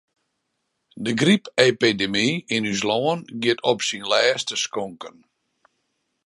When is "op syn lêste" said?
3.71-4.55